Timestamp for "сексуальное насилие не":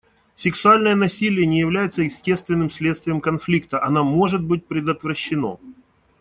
0.35-1.59